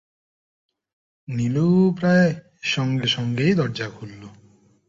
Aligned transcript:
নীলু 1.27 1.67
প্রায় 1.99 2.29
সঙ্গে-সঙ্গেই 2.63 3.53
দরজা 3.53 3.87
খুলল। 3.89 4.23